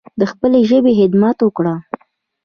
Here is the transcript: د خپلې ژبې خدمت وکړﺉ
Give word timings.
د 0.19 0.21
خپلې 0.31 0.59
ژبې 0.69 0.91
خدمت 0.99 1.37
وکړﺉ 1.41 1.79